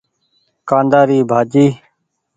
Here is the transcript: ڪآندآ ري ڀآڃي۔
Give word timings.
ڪآندآ 0.69 1.01
ري 1.09 1.19
ڀآڃي۔ 1.29 1.65